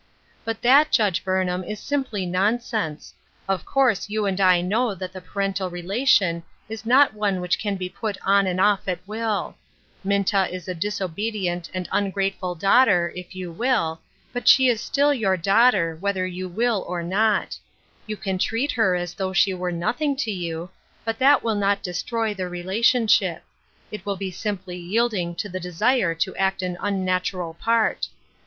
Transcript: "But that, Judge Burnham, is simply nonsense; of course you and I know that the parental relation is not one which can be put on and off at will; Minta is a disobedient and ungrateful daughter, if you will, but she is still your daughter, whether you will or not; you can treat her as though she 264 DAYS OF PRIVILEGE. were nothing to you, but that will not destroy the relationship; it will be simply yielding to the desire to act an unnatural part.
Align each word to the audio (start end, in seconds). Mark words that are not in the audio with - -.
"But 0.45 0.63
that, 0.63 0.89
Judge 0.91 1.23
Burnham, 1.23 1.63
is 1.63 1.79
simply 1.79 2.25
nonsense; 2.25 3.13
of 3.47 3.65
course 3.65 4.09
you 4.09 4.25
and 4.25 4.41
I 4.41 4.59
know 4.59 4.95
that 4.95 5.13
the 5.13 5.21
parental 5.21 5.69
relation 5.69 6.41
is 6.67 6.87
not 6.87 7.13
one 7.13 7.39
which 7.39 7.59
can 7.59 7.75
be 7.75 7.87
put 7.87 8.17
on 8.25 8.47
and 8.47 8.59
off 8.59 8.87
at 8.87 9.07
will; 9.07 9.57
Minta 10.03 10.49
is 10.51 10.67
a 10.67 10.73
disobedient 10.73 11.69
and 11.71 11.87
ungrateful 11.91 12.55
daughter, 12.55 13.13
if 13.15 13.35
you 13.35 13.51
will, 13.51 14.01
but 14.33 14.47
she 14.47 14.69
is 14.69 14.81
still 14.81 15.13
your 15.13 15.37
daughter, 15.37 15.95
whether 15.99 16.25
you 16.25 16.49
will 16.49 16.83
or 16.87 17.03
not; 17.03 17.55
you 18.07 18.17
can 18.17 18.39
treat 18.39 18.71
her 18.71 18.95
as 18.95 19.13
though 19.13 19.33
she 19.33 19.51
264 19.51 19.69
DAYS 19.69 19.69
OF 19.69 19.97
PRIVILEGE. 19.99 20.15
were 20.15 20.15
nothing 20.15 20.15
to 20.15 20.31
you, 20.31 20.69
but 21.05 21.19
that 21.19 21.43
will 21.43 21.53
not 21.53 21.83
destroy 21.83 22.33
the 22.33 22.49
relationship; 22.49 23.43
it 23.91 24.03
will 24.03 24.17
be 24.17 24.31
simply 24.31 24.77
yielding 24.77 25.35
to 25.35 25.47
the 25.47 25.59
desire 25.59 26.15
to 26.15 26.35
act 26.37 26.63
an 26.63 26.75
unnatural 26.81 27.53
part. 27.53 28.07